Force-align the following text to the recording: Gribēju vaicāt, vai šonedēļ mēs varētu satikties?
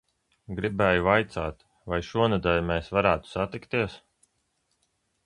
Gribēju 0.59 1.03
vaicāt, 1.07 1.59
vai 1.93 1.99
šonedēļ 2.07 2.57
mēs 2.71 2.89
varētu 2.99 3.33
satikties? 3.35 3.99